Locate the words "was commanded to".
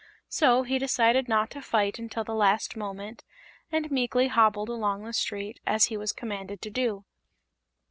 5.95-6.71